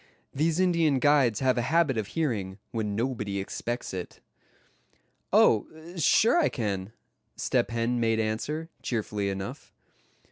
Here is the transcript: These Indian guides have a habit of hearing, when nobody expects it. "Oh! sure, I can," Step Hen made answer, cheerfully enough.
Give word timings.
These 0.33 0.59
Indian 0.59 0.97
guides 0.97 1.41
have 1.41 1.59
a 1.59 1.61
habit 1.61 1.95
of 1.95 2.07
hearing, 2.07 2.57
when 2.71 2.95
nobody 2.95 3.39
expects 3.39 3.93
it. 3.93 4.19
"Oh! 5.31 5.67
sure, 5.95 6.39
I 6.39 6.49
can," 6.49 6.91
Step 7.35 7.69
Hen 7.69 7.99
made 7.99 8.19
answer, 8.19 8.69
cheerfully 8.81 9.29
enough. 9.29 9.71